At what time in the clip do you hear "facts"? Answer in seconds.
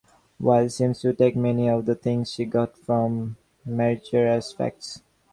4.51-5.03